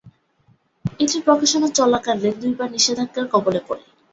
এটির 0.99 1.21
প্রকাশনা 1.27 1.67
চলাকালীন 1.77 2.35
দুইবার 2.41 2.69
নিষেধাজ্ঞার 2.71 3.25
কবলে 3.33 3.61
পরে। 3.67 3.83